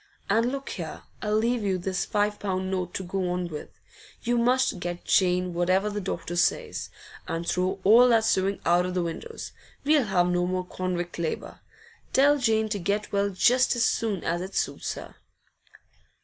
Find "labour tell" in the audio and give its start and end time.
11.19-12.39